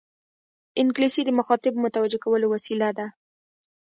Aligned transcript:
انګلیسي 0.81 1.21
د 1.25 1.29
مخاطب 1.39 1.73
متوجه 1.83 2.19
کولو 2.23 2.45
وسیله 2.53 2.89
ده 2.97 3.07